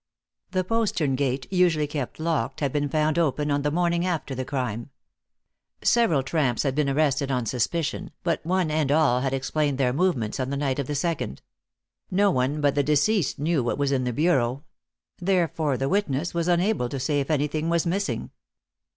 The 0.49 0.63
postern 0.63 1.13
gate, 1.13 1.45
usually 1.53 1.85
kept 1.85 2.19
locked, 2.19 2.59
had 2.59 2.73
been 2.73 2.89
found 2.89 3.19
open 3.19 3.51
on 3.51 3.61
the 3.61 3.69
morning 3.69 4.03
after 4.03 4.33
the 4.33 4.43
crime. 4.43 4.89
Several 5.83 6.23
tramps 6.23 6.63
had 6.63 6.73
been 6.73 6.89
arrested 6.89 7.29
on 7.29 7.45
suspicion, 7.45 8.09
but 8.23 8.43
one 8.43 8.71
and 8.71 8.91
all 8.91 9.21
had 9.21 9.31
explained 9.31 9.77
their 9.77 9.93
movements 9.93 10.39
on 10.39 10.49
the 10.49 10.57
night 10.57 10.79
of 10.79 10.87
the 10.87 10.95
second. 10.95 11.43
No 12.09 12.31
one 12.31 12.61
but 12.61 12.83
deceased 12.83 13.37
knew 13.37 13.61
what 13.63 13.77
was 13.77 13.91
in 13.91 14.03
the 14.05 14.11
bureau, 14.11 14.63
therefore 15.19 15.77
witness 15.77 16.33
was 16.33 16.47
unable 16.47 16.89
to 16.89 16.99
say 16.99 17.19
if 17.19 17.29
anything 17.29 17.69
was 17.69 17.85
missing. 17.85 18.31